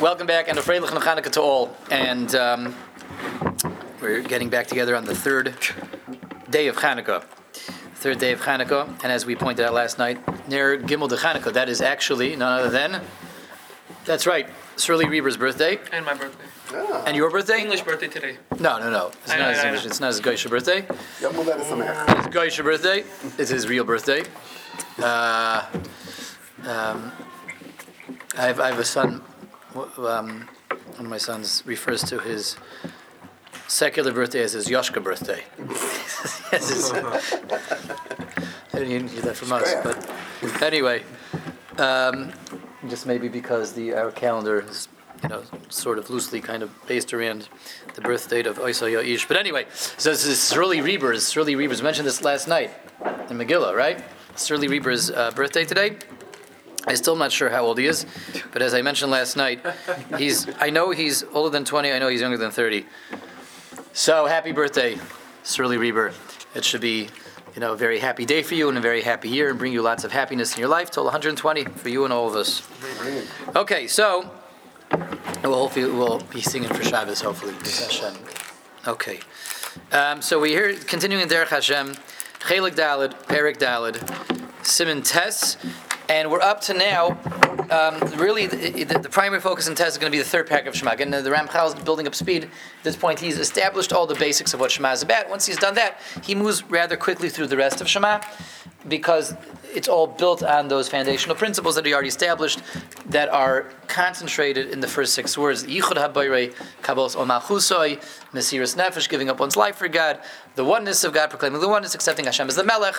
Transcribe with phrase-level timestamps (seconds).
[0.00, 1.76] Welcome back, and a Freilich and Hanukkah to all.
[1.90, 2.74] And um,
[4.00, 5.54] we're getting back together on the third
[6.48, 7.22] day of Hanukkah.
[7.96, 11.52] Third day of Hanukkah, and as we pointed out last night, near Gimel de Hanukkah,
[11.52, 13.02] that is actually none other than,
[14.06, 15.78] that's right, Surly Reber's birthday.
[15.92, 16.46] And my birthday.
[17.06, 17.60] And your birthday?
[17.60, 18.38] English birthday today.
[18.58, 19.08] No, no, no.
[19.08, 20.86] It's, I not, know, his English, it's not his Geisha birthday.
[21.20, 23.04] It's Geisha birthday.
[23.36, 24.22] It's his real birthday.
[24.98, 25.66] Uh,
[26.64, 27.12] um,
[28.38, 29.20] I, have, I have a son
[29.74, 30.48] um,
[30.96, 32.56] one of my sons refers to his
[33.68, 35.44] secular birthday as his Yoshka birthday.
[36.52, 36.90] Yes, his-
[38.74, 41.02] I didn't hear that from us, but anyway,
[41.78, 42.32] um,
[42.88, 44.88] just maybe because the our calendar is,
[45.22, 47.48] you know, sort of loosely kind of based around
[47.94, 49.26] the birth date of Isa Ya'ish.
[49.28, 51.30] But anyway, so this is Surly Reber's.
[51.30, 52.70] Shirley Reber's mentioned this last night
[53.30, 54.02] in Megillah, right?
[54.34, 55.96] Surly Reber's uh, birthday today.
[56.86, 58.06] I'm still not sure how old he is,
[58.52, 59.60] but as I mentioned last night,
[60.16, 60.48] he's.
[60.58, 61.92] I know he's older than 20.
[61.92, 62.86] I know he's younger than 30.
[63.92, 64.98] So happy birthday,
[65.42, 66.12] Surly Reber.
[66.54, 67.08] It should be,
[67.54, 69.72] you know, a very happy day for you and a very happy year and bring
[69.72, 72.62] you lots of happiness in your life till 120 for you and all of us.
[73.54, 74.30] Okay, so
[75.42, 77.54] we'll hopefully we'll be singing for Shabbos, hopefully.
[78.86, 79.20] Okay.
[79.92, 81.94] Um, so we hear continuing in Derech Hashem,
[82.40, 85.56] Chelik Dalid, Perik Dalid, Simon Tess,
[86.10, 87.16] and we're up to now.
[87.70, 90.48] Um, really, the, the, the primary focus in Tess is going to be the third
[90.48, 90.96] pack of Shema.
[90.98, 92.44] And the Ramchal is building up speed.
[92.44, 92.50] At
[92.82, 95.30] this point, he's established all the basics of what Shema is about.
[95.30, 98.20] Once he's done that, he moves rather quickly through the rest of Shema
[98.88, 99.34] because
[99.74, 102.60] it's all built on those foundational principles that he already established
[103.06, 105.64] that are concentrated in the first six words.
[105.64, 107.98] Yichud habayre, kabos omachusoi,
[108.32, 110.20] mesiris nefesh, giving up one's life for God,
[110.54, 112.96] the oneness of God, proclaiming the oneness, accepting Hashem as the melech,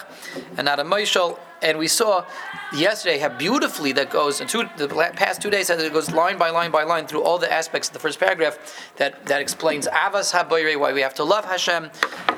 [0.57, 1.39] and not a moishel.
[1.61, 2.25] And we saw
[2.73, 6.37] yesterday how beautifully that goes, and two, the past two days, how it goes line
[6.37, 9.87] by line by line through all the aspects of the first paragraph that, that explains
[9.87, 11.89] avas habayre, why we have to love Hashem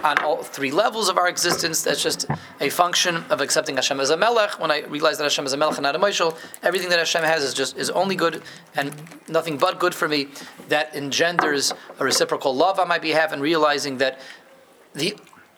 [0.03, 1.81] on all three levels of our existence.
[1.81, 2.25] That's just
[2.59, 4.59] a function of accepting Hashem as a melech.
[4.59, 7.23] When I realize that Hashem is a melech and not a moishel, everything that Hashem
[7.23, 8.43] has is just is only good
[8.75, 8.93] and
[9.27, 10.27] nothing but good for me.
[10.69, 14.19] That engenders a reciprocal love on my behalf, and realizing that
[14.93, 15.15] the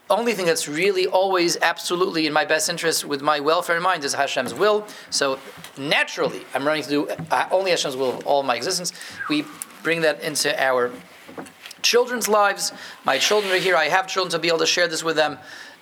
[0.10, 4.04] only thing that's really always absolutely in my best interest with my welfare in mind
[4.04, 4.86] is Hashem's will.
[5.10, 5.40] So
[5.78, 8.94] naturally, I'm running to do uh, only Hashem's will of all my existence.
[9.30, 9.46] We
[9.82, 10.92] bring that into our
[11.86, 12.74] children's lives.
[13.06, 13.76] My children are here.
[13.76, 15.38] I have children to be able to share this with them.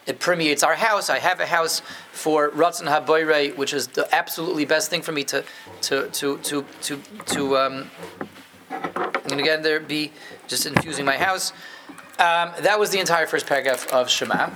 [0.06, 1.10] It permeates our house.
[1.10, 1.82] I have a house
[2.12, 5.44] for Ratzon Haboire, which is the absolutely best thing for me to
[5.88, 7.90] to to to to to um,
[9.32, 10.12] and again there be
[10.48, 11.54] just infusing my house.
[12.20, 14.50] Um, that was the entire first paragraph of Shema.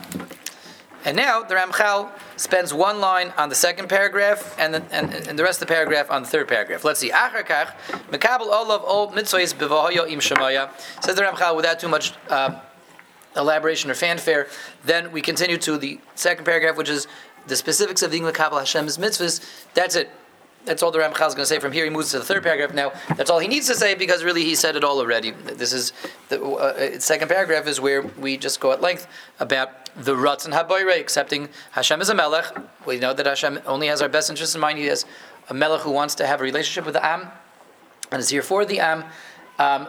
[1.07, 5.39] And now the Ramchal spends one line on the second paragraph and the, and, and
[5.39, 6.83] the rest of the paragraph on the third paragraph.
[6.83, 7.11] Let's see.
[7.11, 7.71] Achar kach,
[8.11, 10.69] mekabel olav ol mitzvahs bevahoyo im shemaya.
[11.01, 12.59] Says the Ramchal without too much uh,
[13.37, 14.47] elaboration or fanfare.
[14.83, 17.07] Then we continue to the second paragraph, which is
[17.47, 19.39] the specifics of the Mekabel Hashem's mitzvahs.
[19.75, 20.11] That's it.
[20.65, 21.59] That's all the Ramchal is going to say.
[21.59, 22.73] From here, he moves to the third paragraph.
[22.73, 25.31] Now, that's all he needs to say because really he said it all already.
[25.31, 25.93] This is
[26.27, 29.07] the uh, second paragraph is where we just go at length
[29.39, 32.53] about the Ratzon Haboire, accepting Hashem as a Melech.
[32.85, 34.77] We know that Hashem only has our best interests in mind.
[34.77, 35.05] He has
[35.49, 37.31] a Melech who wants to have a relationship with the Am
[38.11, 39.05] and is here for the Am.
[39.59, 39.87] Um,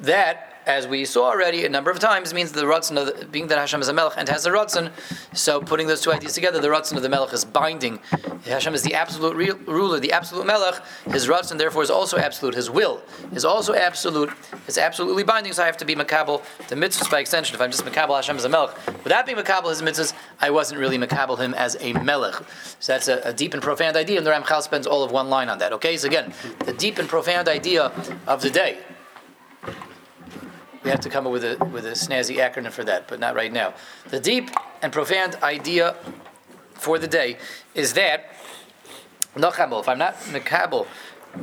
[0.00, 3.48] that, as we saw already a number of times, means the Ratzon of the, being
[3.48, 4.90] that Hashem is a Melech and has a Ratzon.
[5.32, 7.98] So putting those two ideas together, the Ratzon of the Melech is binding.
[8.44, 9.36] Hashem is the absolute
[9.66, 10.82] ruler, the absolute Melech.
[11.10, 12.54] His Ratzon, therefore, is also absolute.
[12.54, 13.02] His will
[13.32, 14.30] is also absolute.
[14.66, 15.52] It's absolutely binding.
[15.52, 17.54] So I have to be Makabel the mitzvahs by extension.
[17.54, 20.80] If I'm just Makabel Hashem is a Melech, without being Makabel his mitzvahs, I wasn't
[20.80, 22.34] really Makabel him as a Melech.
[22.80, 25.28] So that's a, a deep and profound idea, and the Ramchal spends all of one
[25.28, 25.72] line on that.
[25.74, 26.32] Okay, so again,
[26.64, 27.92] the deep and profound idea
[28.26, 28.78] of the day.
[30.84, 33.34] We have to come up with a with a snazzy acronym for that, but not
[33.34, 33.74] right now.
[34.10, 34.50] The deep
[34.82, 35.94] and profound idea
[36.74, 37.38] for the day
[37.74, 38.34] is that
[39.36, 40.86] Nachamel, if I'm not Makabel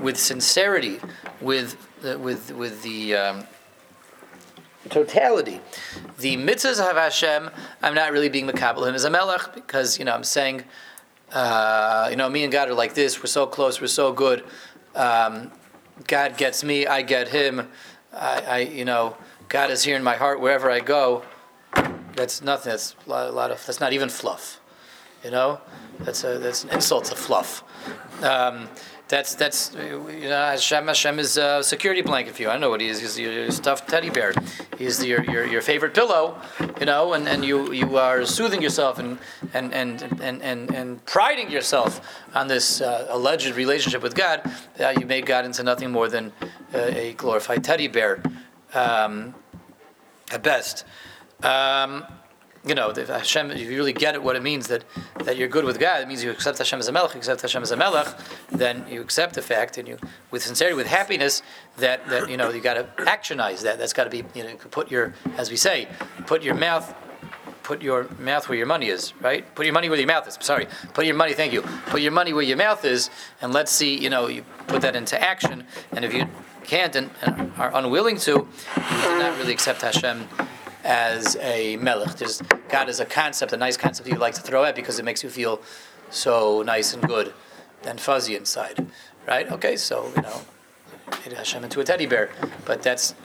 [0.01, 1.00] with sincerity,
[1.41, 3.44] with the, with with the um,
[4.89, 5.62] totality,
[6.19, 7.50] the mitzvahs of Hashem,
[7.81, 10.63] I'm not really being Makabel him as a melech because you know I'm saying,
[11.31, 13.19] uh, you know, me and God are like this.
[13.19, 13.80] We're so close.
[13.80, 14.44] We're so good.
[14.95, 15.51] Um,
[16.07, 16.86] God gets me.
[16.86, 17.69] I get him.
[18.13, 19.18] I, I, you know,
[19.50, 21.24] God is here in my heart wherever I go.
[22.16, 22.69] That's nothing.
[22.69, 23.66] That's a lot, a lot of.
[23.66, 24.62] That's not even fluff.
[25.24, 25.60] You know,
[26.00, 27.63] that's a that's an insult to fluff.
[28.24, 28.69] Um,
[29.10, 30.86] That's that's you know Hashem.
[30.86, 32.50] Hashem is a security blanket for you.
[32.50, 33.01] I know what he is.
[33.01, 34.34] He's your stuffed teddy bear.
[34.78, 36.40] He's your, your, your favorite pillow,
[36.80, 39.18] you know, and, and you, you are soothing yourself and
[39.56, 42.01] and, and, and, and, and priding yourself
[42.36, 44.42] on this uh, alleged relationship with God.
[44.80, 46.31] Uh, you made God into nothing more than
[46.75, 48.22] uh, a glorified teddy bear,
[48.74, 49.36] um,
[50.31, 50.86] at best.
[51.44, 52.06] Um,
[52.66, 54.83] you know, if Hashem, if you really get it, what it means that,
[55.24, 57.63] that you're good with God, it means you accept Hashem as a melech, accept Hashem
[57.63, 58.07] as a melech,
[58.51, 59.98] then you accept the fact and you,
[60.30, 61.42] with sincerity, with happiness,
[61.77, 63.77] that, that you know, you got to actionize that.
[63.77, 65.88] That's got to be, you know, put your, as we say,
[66.27, 66.94] put your mouth,
[67.63, 69.56] put your mouth where your money is, right?
[69.56, 70.38] Put your money where your mouth is.
[70.42, 71.33] Sorry, put your money.
[71.33, 71.62] Thank you.
[71.62, 73.10] Put your money where your mouth is,
[73.42, 75.65] and let's see, you know, you put that into action.
[75.94, 76.27] And if you
[76.69, 80.27] can't and, and are unwilling to, do not really accept Hashem
[80.83, 82.16] as a melech.
[82.16, 85.06] There's God is a concept, a nice concept you like to throw at because it
[85.06, 85.62] makes you feel
[86.12, 87.33] so nice and good
[87.83, 88.86] and fuzzy inside,
[89.27, 89.51] right?
[89.51, 90.42] Okay, so you know,
[91.25, 92.30] made Hashem into a teddy bear,
[92.66, 93.15] but that's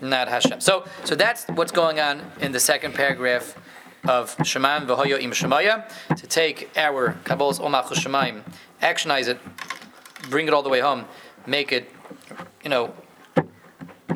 [0.00, 0.60] not Hashem.
[0.60, 3.56] So, so that's what's going on in the second paragraph
[4.04, 8.42] of Shemaim v'hoyo im Shemaya to take our Kabbalah's Omach Shemaim,
[8.82, 9.38] actionize it,
[10.28, 11.04] bring it all the way home,
[11.46, 11.90] make it,
[12.64, 12.92] you know,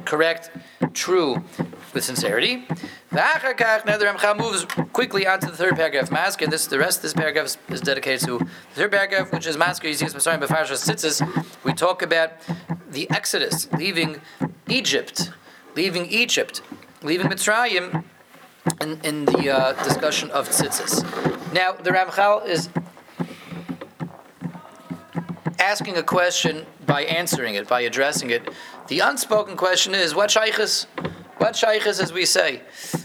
[0.04, 0.50] correct,
[0.94, 1.44] true,
[1.94, 2.64] with sincerity.
[3.10, 7.02] The Ramchal moves quickly on to the third paragraph, Mask, and this the rest of
[7.02, 9.82] this paragraph is, is dedicated to the third paragraph, which is Mask.
[9.82, 12.32] We talk about
[12.90, 14.20] the Exodus, leaving
[14.68, 15.30] Egypt,
[15.76, 16.62] leaving Egypt,
[17.02, 18.04] leaving Mitzrayim
[18.80, 21.04] in, in the uh, discussion of Tzitzis.
[21.52, 22.68] Now the Ramchal is
[25.58, 28.49] asking a question by answering it, by addressing it.
[28.88, 30.87] The unspoken question is, what shaykhs?
[31.37, 32.62] What shaykhs, as we say?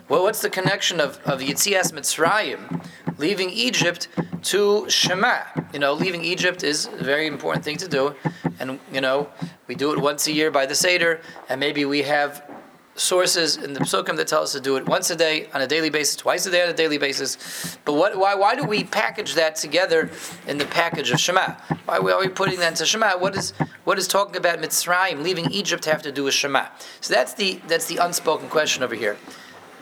[0.09, 2.83] Well, what's the connection of, of Yitzias Mitzrayim,
[3.19, 4.07] leaving Egypt,
[4.43, 5.43] to Shema?
[5.73, 8.15] You know, leaving Egypt is a very important thing to do.
[8.59, 9.29] And, you know,
[9.67, 11.19] we do it once a year by the Seder,
[11.49, 12.49] and maybe we have
[12.95, 15.67] sources in the Psukim that tell us to do it once a day, on a
[15.67, 17.77] daily basis, twice a day on a daily basis.
[17.85, 20.09] But what, why, why do we package that together
[20.47, 21.53] in the package of Shema?
[21.85, 23.17] Why are we putting that into Shema?
[23.17, 23.51] What is
[23.83, 26.67] what is talking about Mitzrayim, leaving Egypt, have to do with Shema?
[27.01, 29.17] So that's the that's the unspoken question over here.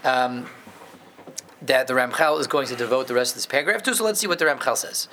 [0.03, 0.47] Um,
[1.61, 3.93] that the Ramchal is going to devote the rest of this paragraph to.
[3.93, 5.07] So let's see what the Ramchal says.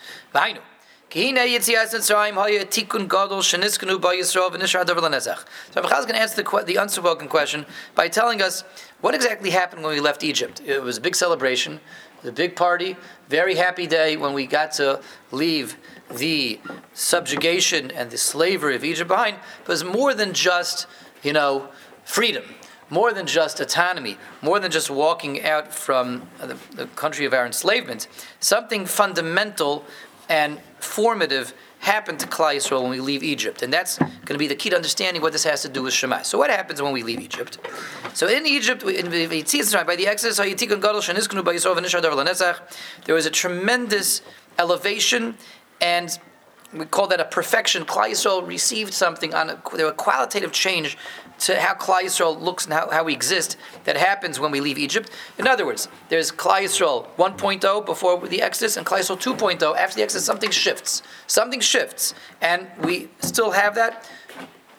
[5.73, 7.65] So is going to answer the, the unspoken question
[7.95, 8.63] by telling us
[9.01, 10.61] what exactly happened when we left Egypt.
[10.67, 11.81] It was a big celebration,
[12.25, 12.95] a big party,
[13.31, 15.01] very happy day when we got to
[15.33, 15.79] leave
[16.15, 16.61] the
[16.93, 19.39] subjugation and the slavery of Egypt behind.
[19.65, 20.87] But it was more than just,
[21.23, 21.71] you know,
[22.05, 22.45] freedom
[22.91, 27.45] more than just autonomy, more than just walking out from the, the, country of our
[27.45, 28.09] enslavement,
[28.41, 29.85] something fundamental
[30.31, 34.49] and formative happened to Klal Yisrael when we leave Egypt, and that's going to be
[34.49, 36.23] the key to understanding what this has to do with Shema.
[36.23, 37.59] So, what happens when we leave Egypt?
[38.15, 40.37] So, in Egypt, by the Exodus,
[43.05, 44.23] there was a tremendous
[44.59, 45.37] elevation
[45.81, 46.19] and
[46.73, 47.85] we call that a perfection.
[47.85, 50.99] Klal Yisrael received something on a, there a qualitative change
[51.41, 54.79] to how Klal Yisrael looks and how, how we exist that happens when we leave
[54.79, 55.11] Egypt.
[55.39, 59.97] In other words, there's Klal Yisrael 1.0 before the Exodus and Klal Yisrael 2.0 after
[59.97, 60.25] the Exodus.
[60.25, 61.03] Something shifts.
[61.27, 64.09] Something shifts, and we still have that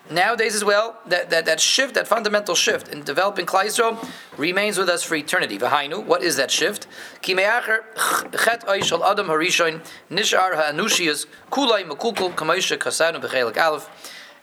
[0.09, 4.03] nowadays as well, that, that, that shift, that fundamental shift in developing Yisrael
[4.37, 5.57] remains with us for eternity.
[5.57, 6.87] V'hainu, what is that shift?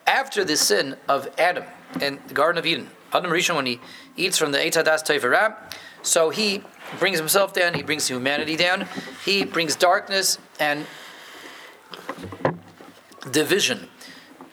[0.08, 1.64] After the sin of Adam
[2.00, 3.80] in the Garden of Eden, Adam Rishon, when he
[4.16, 5.56] eats from the Eitadas Teferah,
[6.02, 6.62] so he
[7.00, 8.86] brings himself down, he brings humanity down,
[9.24, 10.86] he brings darkness and
[13.32, 13.88] division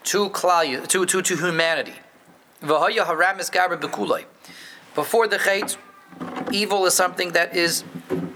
[0.03, 1.93] to klal, to, to, to humanity.
[2.61, 2.89] Before
[5.27, 5.77] the chait,
[6.51, 7.83] evil is something that is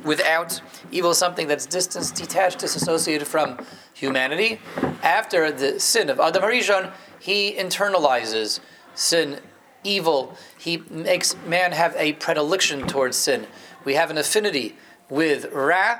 [0.03, 0.61] without.
[0.91, 3.57] Evil is something that's distanced, detached, disassociated from
[3.93, 4.59] humanity.
[5.03, 8.59] After the sin of Adam Harishon, he internalizes
[8.95, 9.39] sin,
[9.83, 10.35] evil.
[10.57, 13.47] He makes man have a predilection towards sin.
[13.85, 14.75] We have an affinity
[15.09, 15.99] with Ra,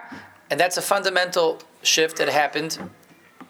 [0.50, 2.78] and that's a fundamental shift that happened.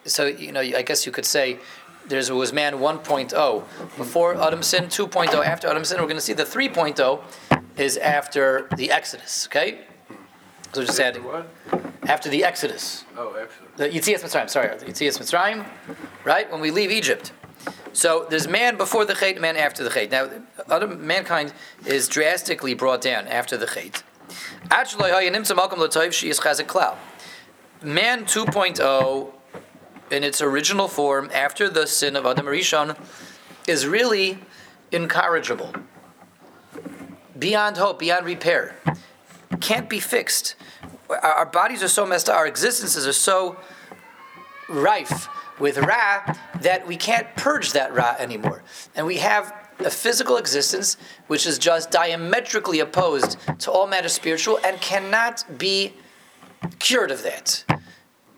[0.05, 1.59] So, you know, I guess you could say
[2.07, 3.63] there was man 1.0
[3.97, 5.99] before Adam sin, 2.0 after Adam sin.
[5.99, 7.21] We're going to see the 3.0
[7.77, 9.47] is after the Exodus.
[9.47, 9.79] Okay,
[10.73, 11.23] so just adding
[12.03, 13.05] after the Exodus.
[13.17, 13.67] Oh, Exodus.
[13.77, 14.49] The Yitzias Mitzrayim.
[14.49, 15.65] Sorry, the Yitzias Mitzrayim.
[16.23, 17.31] Right when we leave Egypt.
[17.93, 20.11] So there's man before the chait, man after the chait.
[20.11, 20.29] Now,
[20.69, 21.53] other mankind
[21.85, 24.03] is drastically brought down after the chait.
[27.83, 29.33] Man 2.0
[30.11, 32.97] in its original form after the sin of Adam Rishon
[33.67, 34.39] is really
[34.91, 35.73] incorrigible,
[37.37, 38.75] beyond hope, beyond repair,
[39.59, 40.55] can't be fixed.
[41.09, 43.57] Our, our bodies are so messed up, our existences are so
[44.69, 45.27] rife
[45.59, 48.63] with Ra that we can't purge that Ra anymore.
[48.95, 50.97] And we have a physical existence
[51.27, 55.93] which is just diametrically opposed to all matter spiritual and cannot be
[56.79, 57.63] cured of that.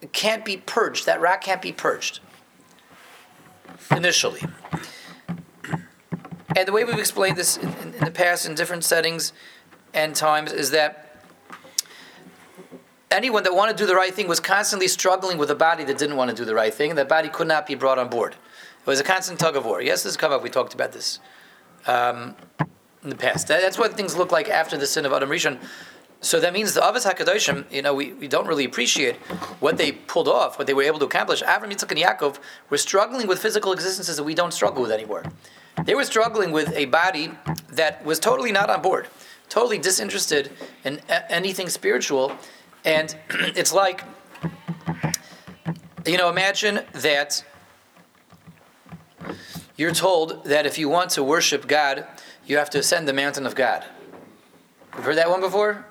[0.10, 1.06] It can't be purged.
[1.06, 2.20] That Ra can't be purged
[3.92, 4.42] initially.
[6.56, 9.34] And the way we've explained this in, in, in the past in different settings
[9.94, 11.24] and times is that
[13.12, 16.00] anyone that wanted to do the right thing was constantly struggling with a body that
[16.00, 18.10] didn't want to do the right thing, and that body could not be brought on
[18.10, 18.34] board.
[18.34, 19.80] It was a constant tug of war.
[19.80, 20.42] Yes, this come up.
[20.42, 21.20] We talked about this
[21.86, 22.36] um,
[23.04, 23.48] in the past.
[23.48, 25.60] that's what things look like after the sin of Adam Rishon.
[26.22, 29.16] So that means the Avos Hakadoshim, you know, we, we don't really appreciate
[29.62, 31.42] what they pulled off, what they were able to accomplish.
[31.42, 35.24] Avram, Yitzchak, and Yaakov were struggling with physical existences that we don't struggle with anymore.
[35.86, 37.32] They were struggling with a body
[37.70, 39.08] that was totally not on board,
[39.48, 40.52] totally disinterested
[40.84, 42.34] in a- anything spiritual,
[42.84, 44.04] and it's like,
[46.06, 47.46] you know, imagine that
[49.78, 52.06] you're told that if you want to worship God,
[52.46, 53.86] you have to ascend the mountain of God.
[54.96, 55.86] You've heard that one before?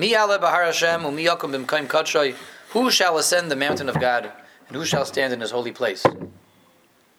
[0.00, 2.34] Mi bahar Hashem b'mkaim
[2.70, 4.32] Who shall ascend the mountain of God,
[4.66, 6.06] and who shall stand in His holy place?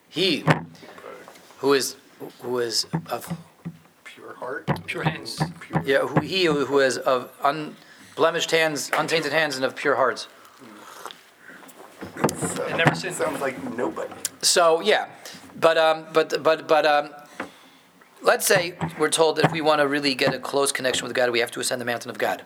[0.08, 0.44] He
[1.58, 1.94] who is
[2.40, 3.38] who is of
[4.02, 5.40] pure heart, pure hands.
[5.60, 5.82] Pure.
[5.84, 10.26] Yeah, who, he who is of unblemished hands, untainted hands, and of pure hearts.
[12.36, 13.14] So, and never sinned.
[13.14, 14.12] Sounds like nobody.
[14.40, 15.06] So yeah,
[15.54, 17.10] but um, but but but um,
[18.22, 21.14] let's say we're told that if we want to really get a close connection with
[21.14, 22.42] God, we have to ascend the mountain of God,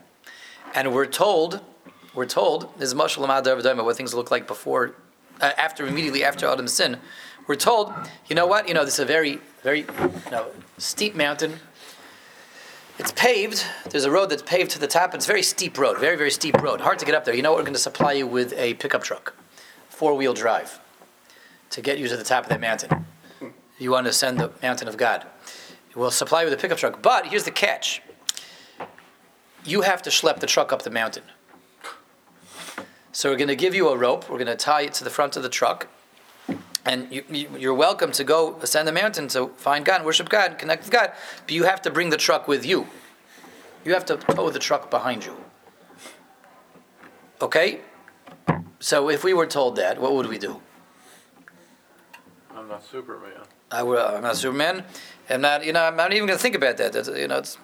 [0.77, 1.61] and we're told,
[2.15, 4.95] we're told, this is what things look like before,
[5.41, 6.99] uh, after, immediately after Adam's sin.
[7.47, 7.93] We're told,
[8.29, 8.69] you know what?
[8.69, 11.61] You know, this is a very, very, you know, steep mountain.
[12.99, 13.65] It's paved.
[13.91, 15.15] There's a road that's paved to the top.
[15.15, 16.81] It's a very steep road, very, very steep road.
[16.81, 17.35] Hard to get up there.
[17.35, 17.59] You know what?
[17.59, 19.35] We're going to supply you with a pickup truck,
[19.89, 20.79] four wheel drive,
[21.71, 23.07] to get you to the top of that mountain.
[23.79, 25.27] You want to ascend the mountain of God.
[25.95, 27.01] We'll supply you with a pickup truck.
[27.01, 28.03] But here's the catch
[29.67, 31.25] you have to schlep the truck up the mountain.
[33.13, 34.29] So we're going to give you a rope.
[34.29, 35.89] We're going to tie it to the front of the truck.
[36.85, 40.85] And you, are welcome to go ascend the mountain to find God, worship God, connect
[40.85, 41.13] with God.
[41.45, 42.87] But you have to bring the truck with you.
[43.85, 45.37] You have to tow the truck behind you.
[47.41, 47.81] Okay?
[48.79, 50.61] So if we were told that, what would we do?
[52.55, 53.43] I'm not Superman.
[53.71, 54.85] I would, I'm not Superman.
[55.29, 56.93] I'm not, you know, I'm not even going to think about that.
[56.93, 57.59] That's, you know, it's,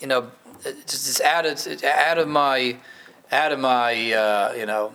[0.00, 0.30] you know,
[0.64, 2.76] it's out of, out of my,
[3.30, 4.94] out of my, uh, you know,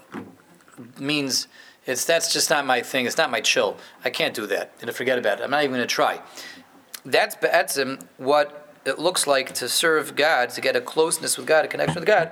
[1.00, 1.48] means
[1.86, 3.06] it's that's just not my thing.
[3.06, 3.78] It's not my chill.
[4.04, 4.74] I can't do that.
[4.82, 5.44] And forget about it.
[5.44, 6.22] I'm not even going to try.
[7.06, 11.66] That's be'etzim what it looks like to serve God, to get a closeness with God,
[11.66, 12.32] a connection with God.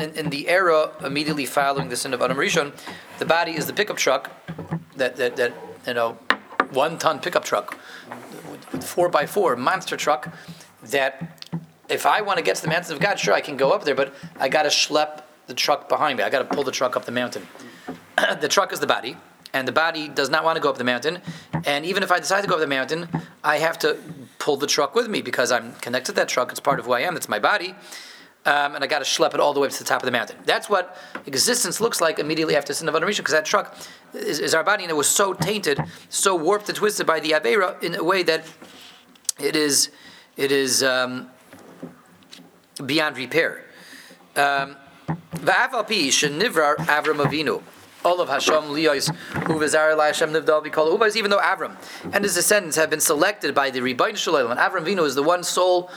[0.00, 2.72] In, in the era immediately following the sin of Adam Rishon,
[3.18, 4.30] the body is the pickup truck,
[4.96, 5.52] that, that, that
[5.86, 6.18] you know,
[6.70, 7.78] one ton pickup truck,
[8.80, 10.34] four by four monster truck,
[10.82, 11.35] that
[11.88, 13.84] if I want to get to the mountains of God, sure I can go up
[13.84, 16.24] there, but I got to schlep the truck behind me.
[16.24, 17.46] I got to pull the truck up the mountain.
[18.40, 19.16] the truck is the body,
[19.52, 21.20] and the body does not want to go up the mountain.
[21.64, 23.08] And even if I decide to go up the mountain,
[23.44, 23.96] I have to
[24.38, 26.50] pull the truck with me because I'm connected to that truck.
[26.50, 27.14] It's part of who I am.
[27.14, 27.74] That's my body.
[28.44, 30.06] Um, and I got to schlep it all the way up to the top of
[30.06, 30.36] the mountain.
[30.44, 33.76] That's what existence looks like immediately after sin of Adam because that truck
[34.14, 37.32] is, is, our body, and it was so tainted, so warped and twisted by the
[37.32, 38.44] Avera in a way that
[39.40, 39.90] it is,
[40.36, 41.28] it is um,
[42.84, 43.64] beyond repair.
[44.36, 44.76] Um,
[46.76, 47.62] Avram Avinu
[48.06, 49.10] all of Hashem Liyos,
[49.48, 51.74] Uvazar Hashem Nivdal Uvaz, even though Avram
[52.12, 55.24] and his descendants have been selected by the Rebbein Shalom, and Avram Avinu is the
[55.24, 55.90] one sole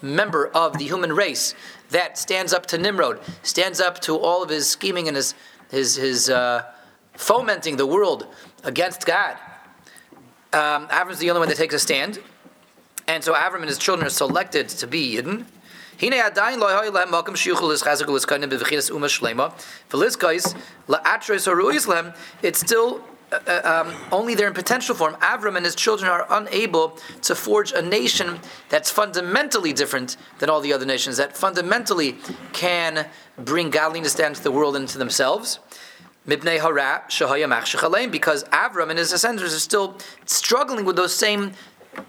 [0.00, 1.54] member of the human race
[1.90, 5.34] that stands up to Nimrod, stands up to all of his scheming and his
[5.70, 6.64] his his uh,
[7.12, 8.26] fomenting the world
[8.64, 9.36] against God.
[10.52, 12.20] Um, Avram's the only one that takes a stand,
[13.06, 15.44] and so Avram and his children are selected to be Yidden.
[16.00, 17.82] Hine adayin lo hoy lem makom shiuchul is.
[22.42, 25.14] It's still uh, uh, um, only there in potential form.
[25.16, 28.40] Avram and his children are unable to forge a nation
[28.70, 32.16] that's fundamentally different than all the other nations, that fundamentally
[32.54, 35.58] can bring godliness down to the world and to themselves.
[36.24, 36.44] Because
[38.44, 41.52] Avram and his descendants are still struggling with those same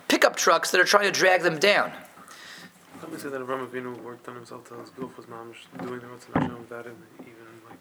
[0.08, 1.92] pickup trucks that are trying to drag them down.
[3.18, 6.34] Say that Avraham Avinu worked on himself till his goof was mamish doing the Ratzon
[6.34, 7.36] Hashem without even
[7.70, 7.78] like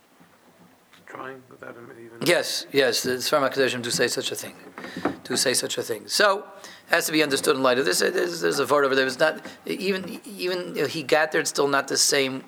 [1.07, 2.19] trying without him even.
[2.27, 4.55] Yes, yes, the Sfarim HaKadoshim do say such a thing.
[5.25, 6.09] Do say such a thing.
[6.09, 6.45] So, it
[6.95, 8.01] has to be understood in light of this.
[8.01, 9.07] There's, there's a word over there.
[9.07, 12.45] It's not, even, even he got there, it's still not the same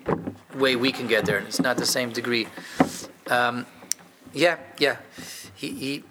[0.55, 1.37] way we can get there.
[1.37, 2.47] and It's not the same degree.
[3.27, 3.65] Um,
[4.33, 4.97] yeah, yeah.
[5.55, 6.03] He, he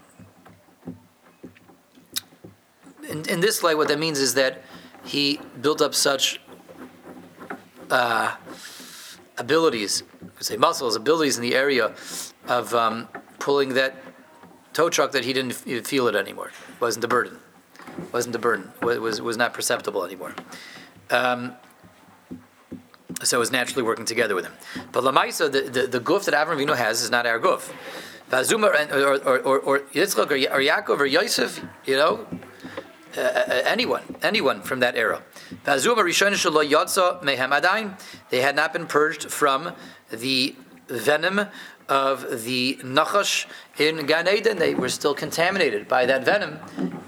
[3.09, 4.63] in, in this light, what that means is that
[5.05, 6.41] he built up such
[7.93, 8.35] uh,
[9.39, 10.03] abilities,
[10.39, 11.95] I say muscles, abilities in the area
[12.49, 13.09] of um,
[13.39, 13.95] pulling that
[14.73, 16.51] tow truck that he didn't feel it anymore.
[16.81, 17.39] Wasn't a burden.
[18.11, 18.73] Wasn't a burden.
[18.83, 20.35] It was, was not perceptible anymore.
[21.11, 21.53] Um,
[23.23, 24.55] so it was naturally working together with him.
[24.91, 27.73] But Lamaisa, the, the, the goof that Avram Avinu has is not our goof.
[28.31, 32.27] Vazuma or, or, or, or Yitzchak or, or Yaakov or Yosef, you know,
[33.17, 35.23] uh, uh, anyone, anyone from that era.
[38.31, 39.73] They had not been purged from
[40.11, 40.55] the
[40.89, 41.47] venom
[41.89, 43.47] of the Nachash
[43.79, 44.59] in Gan Eden.
[44.59, 46.59] They were still contaminated by that venom,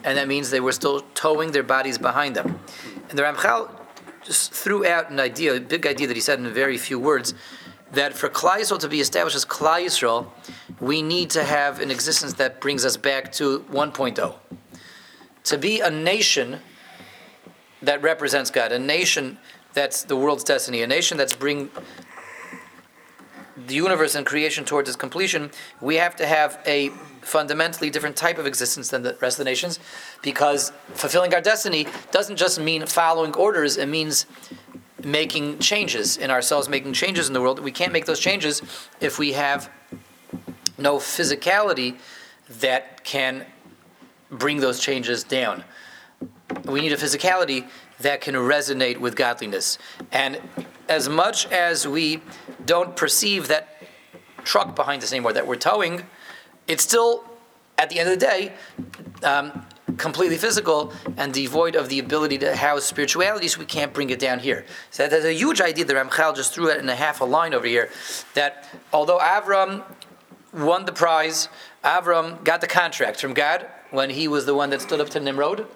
[0.05, 2.61] and that means they were still towing their bodies behind them.
[3.09, 3.71] And the Ramchal
[4.23, 7.35] just threw out an idea, a big idea that he said in very few words,
[7.93, 10.27] that for Klal Yisrael to be established as Klal Yisrael,
[10.81, 14.35] we need to have an existence that brings us back to 1.0.
[15.45, 16.61] To be a nation
[17.83, 19.39] that represents God, a nation
[19.75, 21.71] that's the world's destiny, a nation that's bring
[23.67, 26.89] the universe and creation towards its completion, we have to have a
[27.21, 29.79] fundamentally different type of existence than the rest of the nations
[30.23, 34.27] because fulfilling our destiny doesn't just mean following orders, it means
[35.03, 37.61] making changes in ourselves, making changes in the world.
[37.61, 38.63] We can't make those changes
[39.01, 39.71] if we have
[40.79, 41.99] no physicality
[42.61, 43.47] that can
[44.39, 45.65] bring those changes down.
[46.65, 47.69] We need a physicality
[48.01, 49.79] that can resonate with godliness.
[50.13, 50.41] And
[50.89, 52.21] as much as we
[52.65, 53.83] don't perceive that
[54.45, 56.03] truck behind us anymore that we're towing,
[56.67, 57.25] it's still,
[57.79, 58.53] at the end of the day,
[59.23, 64.11] um, completely physical and devoid of the ability to house spirituality, so we can't bring
[64.11, 64.65] it down here.
[64.91, 67.55] So that's a huge idea that Ramchal just threw it in a half a line
[67.55, 67.91] over here.
[68.35, 69.83] That although Avram
[70.53, 71.49] won the prize,
[71.85, 75.21] Avram got the contract from God when he was the one that stood up to
[75.21, 75.67] Nimrod.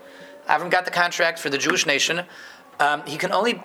[0.49, 2.25] Avram got the contract for the Jewish nation.
[2.81, 3.63] Um, he can only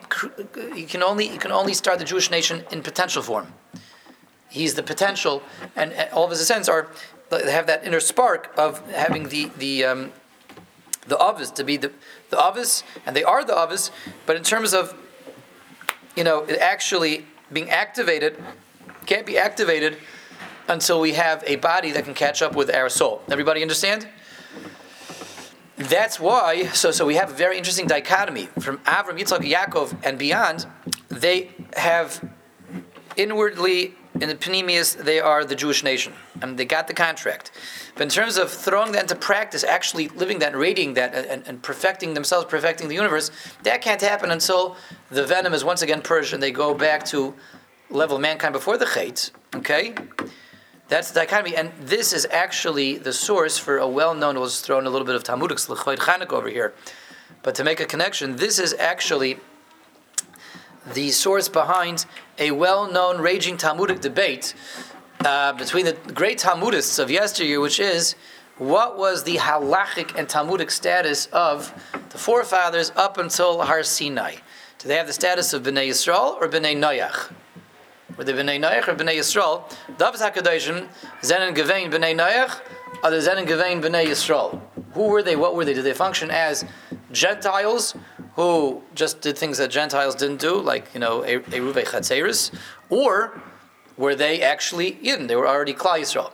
[0.74, 3.54] he can only he can only start the Jewish nation in potential form.
[4.50, 5.42] He's the potential,
[5.76, 6.90] and, all of his ascents are
[7.32, 10.12] have that inner spark of having the the um,
[11.08, 11.92] the ovis to be the
[12.30, 13.92] the ovis, and they are the ovis.
[14.26, 14.96] But in terms of
[16.16, 18.42] you know actually being activated,
[19.06, 19.98] can't be activated
[20.68, 23.22] until we have a body that can catch up with our soul.
[23.30, 24.08] Everybody understand?
[25.90, 26.68] That's why.
[26.68, 30.66] So, so we have a very interesting dichotomy from Avram, Yitzchak, Yaakov, and beyond.
[31.10, 32.24] They have
[33.16, 37.52] inwardly in the Panemius, they are the Jewish nation, and they got the contract.
[37.96, 41.62] But in terms of throwing that into practice, actually living that, radiating that, and, and
[41.62, 43.32] perfecting themselves, perfecting the universe,
[43.64, 44.78] that can't happen until
[45.10, 47.34] the venom is once again purged and they go back to
[47.90, 49.32] level mankind before the chait.
[49.56, 49.96] Okay,
[50.88, 54.40] that's the dichotomy, and this is actually the source for a well-known.
[54.40, 56.74] Was thrown a little bit of Talmudic L'choid Chanukah over here,
[57.42, 59.40] but to make a connection, this is actually
[60.94, 62.06] the source behind
[62.38, 64.54] a well-known raging Talmudic debate
[65.26, 68.16] uh, between the great Talmudists of yesteryear, which is
[68.58, 71.74] what was the halachic and Talmudic status of
[72.10, 74.36] the forefathers up until Har Sinai?
[74.80, 77.32] Do they have the status of Bnei Yisrael or Bnei Noach?
[78.18, 79.68] Were they Bnei Noach or Bnei Yisrael?
[79.98, 80.88] David Hakadoshim,
[81.24, 82.62] Zen Gevein Bnei Noach,
[83.04, 84.62] or the Zen Gevein Bnei Yisrael?
[84.94, 85.36] Who were they?
[85.36, 85.74] What were they?
[85.74, 86.66] Did they function as
[87.12, 87.96] Gentiles
[88.36, 92.54] who just did things that Gentiles didn't do, like you know Eruve Chatzeris,
[92.90, 93.42] or
[93.98, 95.28] were they actually Yidden?
[95.28, 96.32] They were already Klal Yisrael.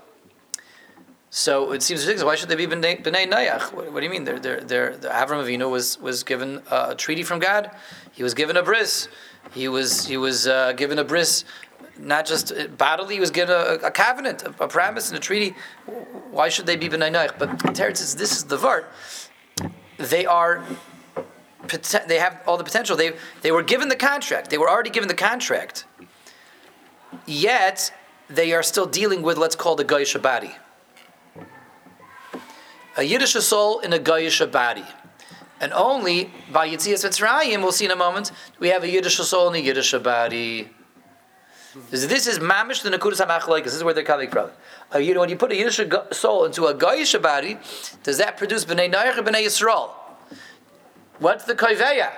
[1.31, 2.25] So it seems ridiculous.
[2.25, 3.71] Why should they be Bnei, Nayach?
[3.71, 4.23] What, what, do you mean?
[4.23, 7.69] They're, they're, they're, the Avram Avinu was, was given a treaty from God.
[8.11, 9.07] He was given a bris.
[9.53, 11.43] He was he was uh, given a bris,
[11.97, 13.15] not just bodily.
[13.15, 15.55] He was given a, a covenant, a, a, promise, and a treaty.
[16.31, 17.39] Why should they be Bnei Nayach?
[17.39, 18.85] But Teretz says this is the vart.
[19.97, 20.63] They are
[22.07, 22.95] they have all the potential.
[22.95, 24.49] They, they were given the contract.
[24.49, 25.85] They were already given the contract.
[27.25, 27.93] Yet,
[28.29, 30.55] they are still dealing with, let's call the Goyish body.
[32.97, 34.85] A Yiddish soul in a Goyish body.
[35.61, 39.49] And only by Yitzias Mitzrayim, we'll see in a moment, we have a Yiddish soul
[39.49, 40.69] in a Yiddish body.
[41.91, 43.65] This is mamish the Nakudas HaMachloikas.
[43.65, 44.49] This is where they're coming from.
[44.93, 45.79] Uh, you know, when you put a Yiddish
[46.11, 47.57] soul into a Goyish body,
[48.03, 49.91] does that produce B'nai Noach or B'nai Yisrael?
[51.19, 52.11] What's the koiveya?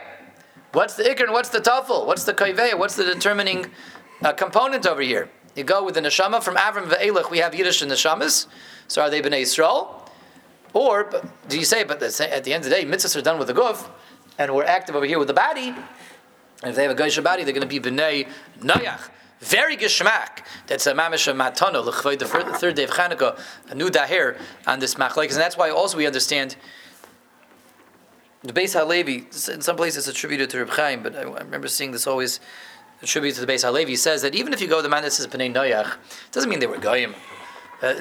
[0.74, 2.06] What's the ikr and what's the tafel?
[2.06, 2.78] What's the koiveya?
[2.78, 3.72] What's the determining
[4.22, 5.30] uh, component over here?
[5.56, 7.30] You go with the neshama from Avram ve'elech.
[7.30, 8.46] We have Yiddish and neshamas.
[8.88, 10.01] So are they bnei Yisrael?
[10.74, 11.10] Or
[11.50, 13.54] do you say, but at the end of the day, mitzvahs are done with the
[13.54, 13.90] guf,
[14.38, 15.70] and we're active over here with the body.
[15.70, 18.28] And if they have a Geisha body, they're going to be bnei
[18.60, 19.10] Noyach.
[19.42, 20.46] Very geschmack.
[20.68, 24.96] That's a mamish of matano, the third day of Chanukah, a new dahir on this
[24.96, 26.56] machlekes, and that's why also we understand
[28.44, 29.26] the Beis Halevi.
[29.52, 32.40] In some places, it's attributed to Reb Chaim, but I, remember seeing this always
[33.02, 33.96] attributed to the Beis Halevi.
[33.96, 36.60] says that even if you go the man that says bnei noyach, it doesn't mean
[36.60, 37.16] they were goyim.
[37.82, 37.94] Uh,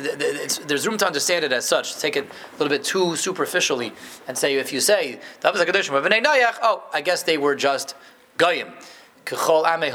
[0.66, 1.96] there's room to understand it as such.
[1.98, 3.92] Take it a little bit too superficially
[4.28, 7.94] and say if you say oh, I guess they were just
[8.36, 8.68] goyim.
[9.30, 9.92] Ame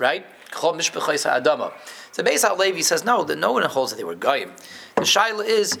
[0.00, 0.26] right?
[0.54, 4.52] So Beis Halevi says no, no one holds that they were goyim.
[4.96, 5.78] The shaila is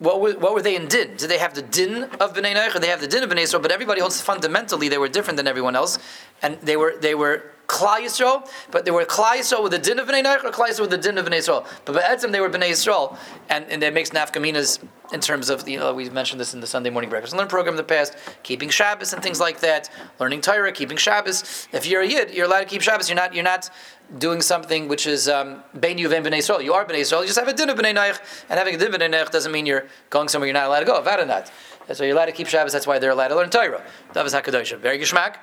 [0.00, 1.16] what were, what were they in din?
[1.16, 3.42] Did they have the din of Bnei Noach or they have the din of Bnei
[3.42, 3.60] Yisrael?
[3.62, 5.98] But everybody holds fundamentally they were different than everyone else,
[6.42, 10.00] and they were they were Klal Yisrael, but they were Klal Yisrael with the din
[10.00, 11.64] of Bnei Noach or Klal Yisrael with the din of Bnei Yisrael.
[11.84, 13.16] But Be'etzim they were Bnei Yisrael,
[13.48, 16.66] and, and that makes nafkaminas in terms of you know we mentioned this in the
[16.66, 20.40] Sunday morning breakfast learn program in the past, keeping Shabbos and things like that, learning
[20.40, 21.68] Torah, keeping Shabbos.
[21.72, 23.08] If you're a yid, you're allowed to keep Shabbos.
[23.08, 23.70] You're not you're not
[24.18, 26.62] doing something which is um, Yuven B'nai Yisrael.
[26.62, 27.20] You are B'nai Yisrael.
[27.20, 29.30] You just have a din of B'nai Noach, and having a din of B'nai Noach
[29.30, 31.00] doesn't mean you're going somewhere you're not allowed to go.
[31.02, 31.50] Vadanat.
[31.86, 32.72] That's why you're allowed to keep Shabbos.
[32.72, 33.82] That's why they're allowed to learn Torah.
[34.12, 34.78] That was Hakadosh.
[34.78, 35.36] Very geschmack,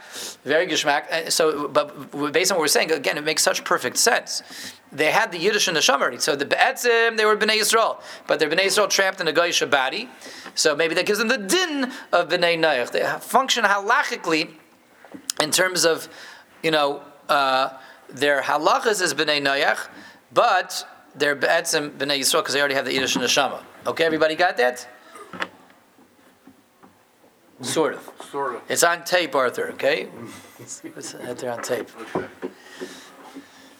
[0.45, 1.29] very geschmack.
[1.29, 4.43] So, but based on what we're saying, again, it makes such perfect sense.
[4.89, 6.21] They had the Yiddish and the Shamari.
[6.21, 9.69] So the Be'etzim, they were Bnei Yisrael, but they're Bnei Yisrael trapped in a Goyish
[9.69, 10.07] body.
[10.55, 12.91] So maybe that gives them the din of Bnei Noach.
[12.91, 14.53] They function halachically
[15.41, 16.07] in terms of,
[16.63, 17.01] you know.
[17.27, 17.77] Uh,
[18.09, 19.87] their halachas is b'nei noyach,
[20.33, 23.61] but they're be'etzim b'nei yisrael because they already have the Yiddish neshama.
[23.85, 24.87] Okay, everybody got that?
[27.61, 28.09] Sort of.
[28.29, 28.61] Sort of.
[28.69, 29.69] It's on tape, Arthur.
[29.71, 30.07] Okay,
[30.59, 31.89] it's there on tape.
[32.15, 32.27] Okay.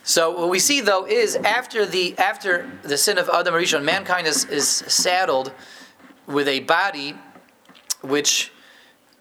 [0.08, 4.26] So what we see though is after the after the sin of Adam Rishon, mankind
[4.26, 5.52] is, is saddled
[6.26, 7.14] with a body
[8.02, 8.54] which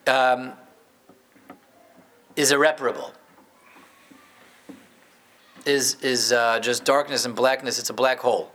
[0.07, 0.53] um,
[2.37, 3.13] is irreparable
[5.67, 7.79] is is uh, just darkness and blackness.
[7.79, 8.51] It's a black hole,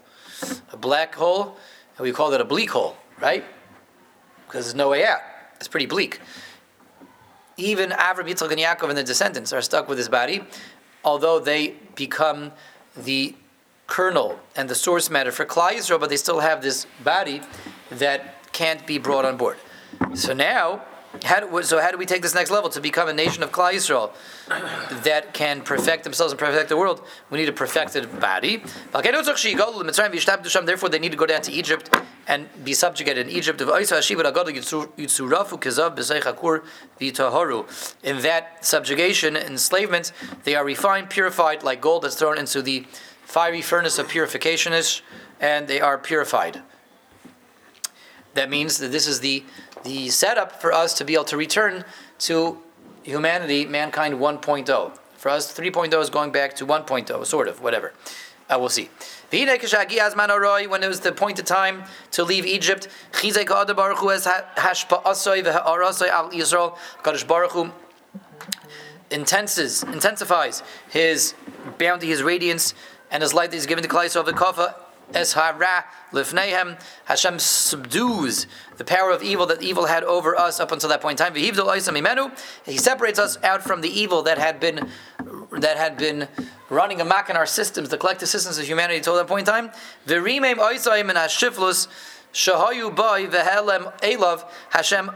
[0.71, 1.57] a black hole,
[1.97, 3.43] and we call it a bleak hole, right?
[4.47, 5.19] Because there's no way out.
[5.57, 6.19] It's pretty bleak.
[7.57, 10.43] Even Avram, Yitzchak, and Yaakov and the descendants are stuck with this body,
[11.03, 12.51] although they become
[12.95, 13.35] the
[13.87, 17.41] kernel and the source matter for Klal Yisrael, but they still have this body
[17.91, 19.57] that can't be brought on board.
[20.13, 20.81] So now
[21.23, 23.51] how do, so how do we take this next level to become a nation of
[23.51, 24.11] Klal Yisrael
[25.03, 27.05] that can perfect themselves and perfect the world?
[27.29, 28.63] We need a perfected body.
[28.93, 31.89] Therefore, they need to go down to Egypt
[32.27, 33.59] and be subjugated in Egypt.
[33.61, 33.67] In
[38.21, 40.11] that subjugation, enslavement,
[40.43, 42.85] they are refined, purified like gold that's thrown into the
[43.23, 44.73] fiery furnace of purification,
[45.39, 46.61] and they are purified.
[48.33, 49.43] That means that this is the
[49.83, 51.83] the setup for us to be able to return
[52.19, 52.57] to
[53.03, 54.97] humanity, mankind 1.0.
[55.17, 57.93] For us, 3.0 is going back to 1.0, sort of, whatever.
[58.49, 58.89] Uh, we'll see.
[59.29, 62.87] When it was the point of time to leave Egypt,
[69.11, 71.33] intenses, intensifies his
[71.77, 72.73] bounty, his radiance,
[73.09, 74.75] and his light that is given to Klai Kafa
[75.13, 75.85] Es hara.
[77.05, 78.47] Hashem subdues
[78.77, 81.35] the power of evil that evil had over us up until that point in time.
[81.35, 84.89] He separates us out from the evil that had been
[85.51, 86.27] that had been
[86.69, 89.71] running amok in our systems, the collective systems of humanity until that point in time.
[90.07, 91.87] V'rimem oisayim and hashiflus
[92.33, 94.45] shahayu boy vehelem elav.
[94.69, 95.11] Hashem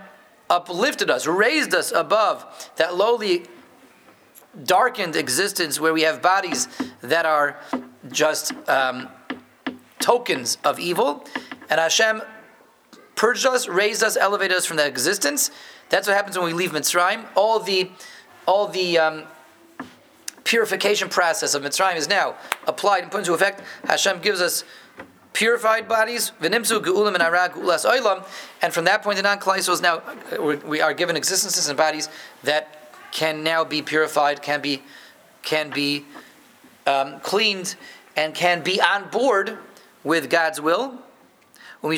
[0.49, 3.45] uplifted us, raised us above that lowly,
[4.63, 6.67] darkened existence where we have bodies
[7.01, 7.59] that are
[8.09, 8.53] just.
[8.67, 9.09] Um,
[10.05, 11.25] tokens of evil,
[11.67, 12.21] and Hashem
[13.15, 15.49] purged us, raised us, elevated us from that existence.
[15.89, 17.25] That's what happens when we leave Mitzrayim.
[17.33, 17.89] All the,
[18.45, 19.23] all the um,
[20.43, 22.35] purification process of Mitzrayim is now
[22.67, 23.63] applied and put into effect.
[23.85, 24.63] Hashem gives us
[25.33, 28.23] purified bodies, v'nimsu ge'ulam and arag ulas oilam,
[28.61, 30.03] and from that point on, Klal is now
[30.67, 32.09] we are given existences and bodies
[32.43, 34.83] that can now be purified, can be
[35.41, 36.05] can be
[36.85, 37.75] um, cleaned,
[38.15, 39.57] and can be on board
[40.05, 40.99] with God's will.
[41.83, 41.97] Now we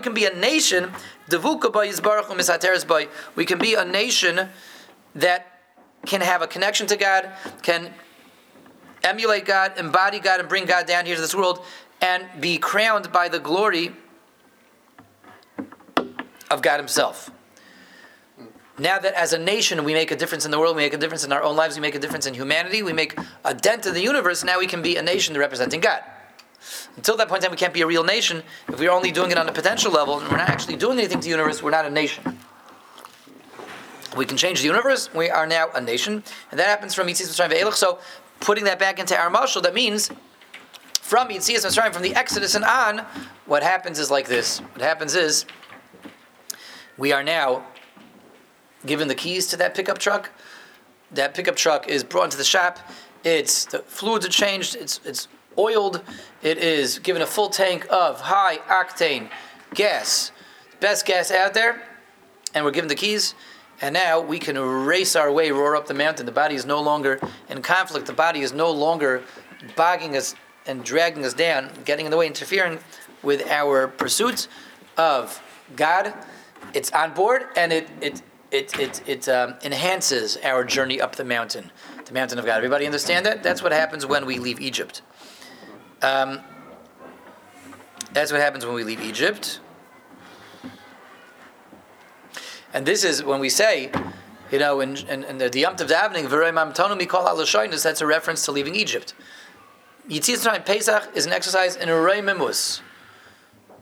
[0.00, 0.92] can be a nation.
[3.36, 4.48] We can be a nation
[5.14, 5.60] that
[6.06, 7.94] can have a connection to God, can
[9.02, 11.64] emulate God, embody God, and bring God down here to this world,
[12.00, 13.92] and be crowned by the glory
[16.50, 17.30] of God Himself.
[18.78, 20.98] Now that as a nation we make a difference in the world, we make a
[20.98, 23.86] difference in our own lives, we make a difference in humanity, we make a dent
[23.86, 26.02] in the universe, now we can be a nation representing God.
[26.96, 28.42] Until that point in time, we can't be a real nation.
[28.68, 31.20] If we're only doing it on a potential level and we're not actually doing anything
[31.20, 32.38] to the universe, we're not a nation.
[34.16, 36.24] We can change the universe, we are now a nation.
[36.50, 37.74] And that happens from Yitzias Mitzrayim Ve'elach.
[37.74, 37.98] So
[38.40, 40.10] putting that back into our marshal, that means
[41.00, 43.04] from Yitzias Mitzrayim, from the Exodus and on,
[43.46, 44.58] what happens is like this.
[44.58, 45.44] What happens is
[46.96, 47.66] we are now
[48.86, 50.30] given the keys to that pickup truck.
[51.10, 52.78] That pickup truck is brought into the shop.
[53.22, 54.76] It's the fluids are changed.
[54.76, 56.02] It's it's oiled.
[56.42, 59.30] It is given a full tank of high octane
[59.74, 60.32] gas,
[60.80, 61.82] best gas out there,
[62.54, 63.34] and we're given the keys.
[63.80, 66.26] And now we can race our way, roar up the mountain.
[66.26, 68.06] The body is no longer in conflict.
[68.06, 69.22] The body is no longer
[69.76, 70.34] bogging us
[70.66, 72.78] and dragging us down, getting in the way, interfering
[73.22, 74.48] with our pursuit
[74.96, 75.42] of
[75.76, 76.14] God.
[76.72, 78.22] It's on board, and it it
[78.54, 81.72] it it, it um, enhances our journey up the mountain,
[82.04, 82.56] the mountain of God.
[82.56, 83.42] Everybody understand that?
[83.42, 85.02] That's what happens when we leave Egypt.
[86.00, 86.40] Um,
[88.12, 89.60] that's what happens when we leave Egypt.
[92.72, 93.90] And this is when we say,
[94.50, 96.28] you know, in, in, in the, the Yom Tov davening,
[97.82, 99.14] that's a reference to leaving Egypt.
[100.08, 102.80] Yitzhak Pesach is an exercise in a Reimemus.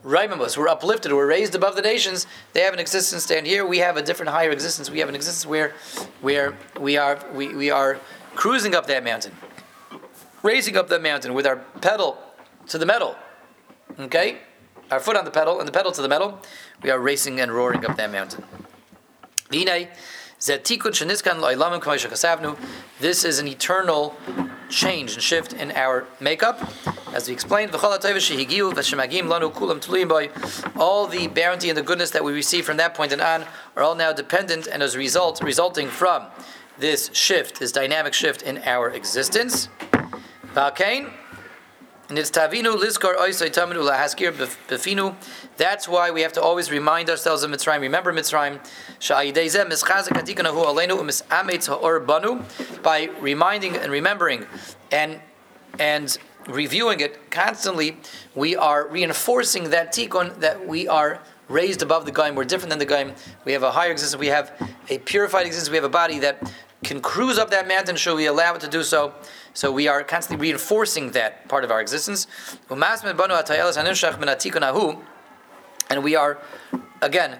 [0.04, 2.26] Reimemus, we're uplifted, we're raised above the nations.
[2.54, 3.64] They have an existence down here.
[3.64, 4.90] We have a different, higher existence.
[4.90, 5.74] We have an existence where,
[6.20, 8.00] where we are, we, we are
[8.34, 9.32] cruising up that mountain,
[10.42, 12.18] raising up that mountain with our pedal
[12.68, 13.14] to the metal.
[13.98, 14.38] Okay,
[14.90, 16.40] our foot on the pedal and the pedal to the metal.
[16.82, 18.44] We are racing and roaring up that mountain.
[22.98, 24.16] This is an eternal
[24.68, 26.60] change and shift in our makeup.
[27.14, 27.70] As we explained,
[30.76, 33.44] all the bounty and the goodness that we receive from that point and on
[33.76, 36.26] are all now dependent and as a result, resulting from
[36.76, 39.68] this shift, this dynamic shift in our existence.
[45.56, 47.80] That's why we have to always remind ourselves of Mitzrayim.
[47.80, 48.60] Remember Mitzrayim.
[52.82, 54.46] By reminding and remembering
[54.90, 55.20] and
[55.78, 57.96] and reviewing it constantly,
[58.34, 62.34] we are reinforcing that tikkun that we are raised above the gaim.
[62.34, 63.16] We're different than the gaim.
[63.44, 64.18] We have a higher existence.
[64.18, 64.52] We have
[64.88, 65.70] a purified existence.
[65.70, 67.96] We have a body that can cruise up that mountain.
[67.96, 69.14] Should we allow it to do so?
[69.54, 72.26] So we are constantly reinforcing that part of our existence.
[75.90, 76.38] And we are,
[77.02, 77.38] again,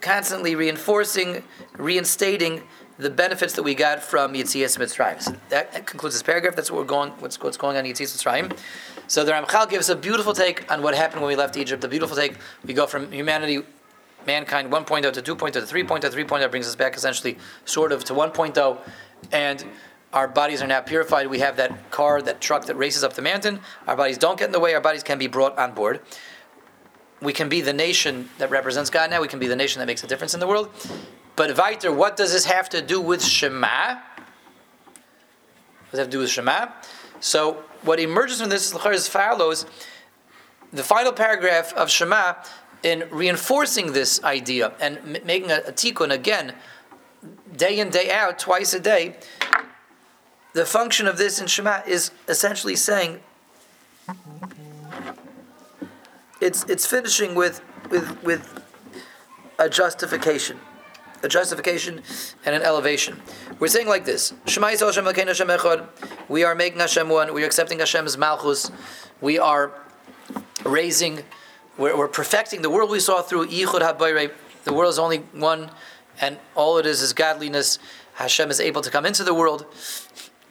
[0.00, 1.44] constantly reinforcing,
[1.76, 2.62] reinstating
[2.98, 5.20] the benefits that we got from Yitzias Mitzrayim.
[5.20, 6.56] So that concludes this paragraph.
[6.56, 7.10] That's what we're going.
[7.12, 8.56] What's, what's going on in Mitzrayim.
[9.08, 11.82] So the Ramchal gives a beautiful take on what happened when we left Egypt.
[11.82, 12.36] The beautiful take.
[12.64, 13.62] We go from humanity,
[14.26, 16.00] mankind 1.0 to 2.0 to 3.0.
[16.00, 18.78] 3.0 brings us back essentially, sort of, to 1.0,
[19.30, 19.64] and
[20.12, 21.26] our bodies are now purified.
[21.28, 23.60] We have that car, that truck that races up the mountain.
[23.86, 24.74] Our bodies don't get in the way.
[24.74, 26.00] Our bodies can be brought on board.
[27.22, 29.22] We can be the nation that represents God now.
[29.22, 30.68] We can be the nation that makes a difference in the world.
[31.34, 33.94] But weiter, what does this have to do with Shema?
[33.94, 34.04] What
[35.92, 36.66] does it have to do with Shema?
[37.20, 39.66] So what emerges from this is follows
[40.72, 42.34] the final paragraph of Shema
[42.82, 46.54] in reinforcing this idea and m- making a, a tikkun again,
[47.56, 49.16] day in day out, twice a day,
[50.52, 53.20] the function of this in Shema is essentially saying
[56.40, 58.62] it's it's finishing with with with
[59.58, 60.58] a justification,
[61.22, 62.02] a justification
[62.44, 63.22] and an elevation.
[63.60, 65.88] We're saying like this: Shema Yisrael Hashem Hashem Echad.
[66.28, 67.32] We are making Hashem one.
[67.32, 68.70] We are accepting Hashem's malchus.
[69.20, 69.72] We are
[70.64, 71.20] raising.
[71.78, 74.30] We're, we're perfecting the world we saw through Yichud Habayre.
[74.64, 75.70] The world is only one,
[76.20, 77.78] and all it is is godliness.
[78.14, 79.66] Hashem is able to come into the world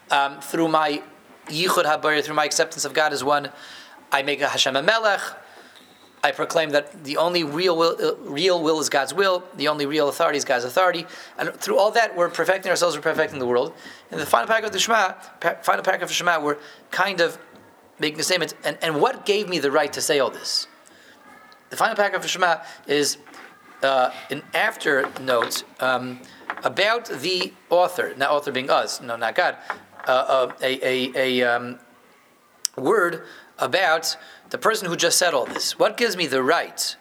[0.10, 1.02] um, through my
[1.48, 3.50] yichud habar, through my acceptance of God as one,
[4.12, 5.22] I make a Hashem a melech.
[6.24, 9.44] I proclaim that the only real will, uh, real will is God's will.
[9.56, 11.08] The only real authority is God's authority.
[11.40, 12.96] And through all that, we're perfecting ourselves.
[12.96, 13.74] We're perfecting the world.
[14.12, 15.14] In the final paragraph of the Shema,
[15.64, 16.58] final paragraph of Shema, we're
[16.92, 17.40] kind of
[17.98, 18.54] making a statement.
[18.64, 20.68] And, and what gave me the right to say all this?
[21.72, 23.18] The final paragraph of Shema is
[23.82, 26.20] uh, an after note um,
[26.66, 28.14] about the author.
[28.18, 29.56] Not author being us, no, not God
[30.06, 31.80] uh, a, a, a um,
[32.76, 33.24] word
[33.58, 34.18] about
[34.50, 35.80] the person who just said all this.
[35.80, 36.96] What gives me the right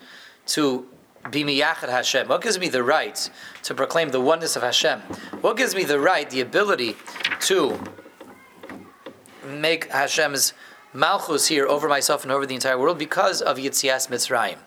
[0.47, 0.87] to
[1.33, 2.29] be miyachad Hashem?
[2.29, 3.29] What gives me the right
[3.65, 5.01] to proclaim the oneness of Hashem?
[5.41, 6.95] What gives me the right, the ability
[7.41, 7.77] to
[9.45, 10.53] make Hashem's
[10.93, 14.59] malchus here over myself and over the entire world because of Yitzias Mitzrayim?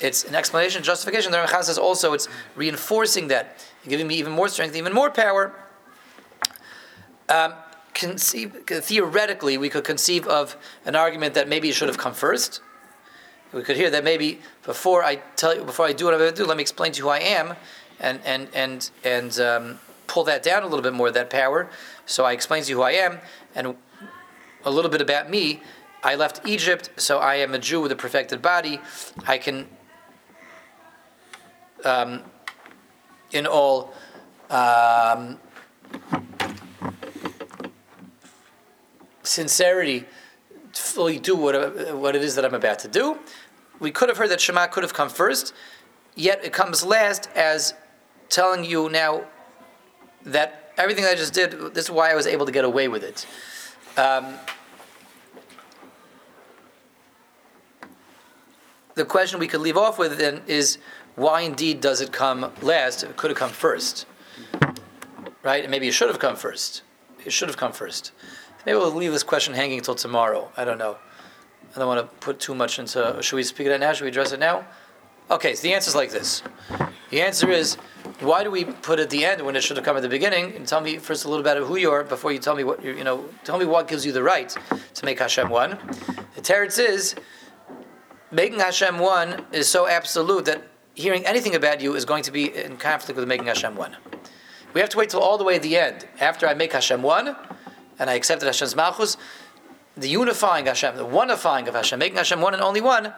[0.00, 1.32] it's an explanation, justification.
[1.32, 5.54] The Ramchal says also it's reinforcing that, giving me even more strength, even more power.
[7.28, 7.54] Um,
[7.94, 12.60] conceive, theoretically, we could conceive of an argument that maybe it should have come first.
[13.52, 16.32] We could hear that maybe before I tell you, before I do what I'm going
[16.32, 17.54] to do, let me explain to you who I am,
[17.98, 21.70] and and and and um, pull that down a little bit more, that power.
[22.04, 23.18] So I explain to you who I am,
[23.54, 23.76] and
[24.68, 25.60] a little bit about me.
[26.04, 28.80] I left Egypt, so I am a Jew with a perfected body.
[29.26, 29.66] I can,
[31.84, 32.22] um,
[33.32, 33.92] in all,
[34.50, 35.40] um,
[39.22, 40.04] sincerity,
[40.72, 43.18] fully do what, what it is that I'm about to do.
[43.80, 45.52] We could have heard that Shema could have come first,
[46.14, 47.74] yet it comes last as
[48.28, 49.24] telling you now
[50.24, 53.02] that everything I just did, this is why I was able to get away with
[53.02, 53.26] it.
[53.98, 54.34] Um,
[58.98, 60.78] the question we could leave off with then is
[61.14, 63.02] why indeed does it come last?
[63.02, 64.06] It could have come first.
[65.42, 65.62] Right?
[65.62, 66.82] And maybe it should have come first.
[67.24, 68.12] It should have come first.
[68.66, 70.50] Maybe we'll leave this question hanging until tomorrow.
[70.56, 70.98] I don't know.
[71.74, 73.18] I don't want to put too much into.
[73.22, 73.92] Should we speak it now?
[73.92, 74.66] Should we address it now?
[75.30, 76.42] Okay, so the answer is like this.
[77.10, 77.76] The answer is
[78.20, 80.54] why do we put at the end when it should have come at the beginning?
[80.56, 82.64] And tell me first a little bit about who you are before you tell me
[82.64, 83.24] what you know.
[83.44, 84.48] Tell me what gives you the right
[84.94, 85.78] to make Hashem one.
[86.34, 87.14] The teretz is
[88.30, 90.62] making Hashem one is so absolute that
[90.94, 93.96] hearing anything about you is going to be in conflict with making Hashem one.
[94.74, 97.02] We have to wait till all the way at the end after I make Hashem
[97.02, 97.36] one
[97.98, 99.16] and I accepted Hashem's malchus.
[99.96, 103.12] The unifying Hashem, the oneifying of Hashem, making Hashem one and only one,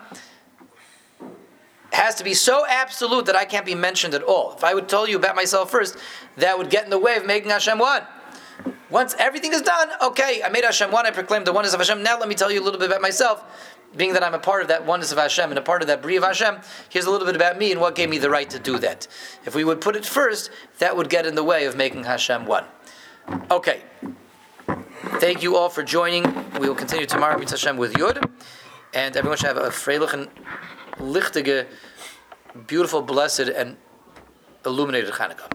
[1.93, 4.55] has to be so absolute that I can't be mentioned at all.
[4.57, 5.99] If I would tell you about myself first,
[6.37, 8.03] that would get in the way of making Hashem one.
[8.89, 12.03] Once everything is done, okay, I made Hashem one, I proclaimed the oneness of Hashem.
[12.03, 13.45] Now let me tell you a little bit about myself.
[13.97, 16.01] Being that I'm a part of that oneness of Hashem and a part of that
[16.01, 18.49] Bri of Hashem, here's a little bit about me and what gave me the right
[18.51, 19.09] to do that.
[19.45, 22.47] If we would put it first, that would get in the way of making Hashem
[22.47, 22.65] one.
[23.51, 23.83] Okay.
[25.19, 26.25] Thank you all for joining.
[26.61, 28.31] We will continue tomorrow with Hashem with Yud.
[28.95, 30.29] And everyone should have a freilich and
[30.99, 31.67] lichtige,
[32.67, 33.77] beautiful, blessed, and
[34.65, 35.49] illuminated Hanukkah.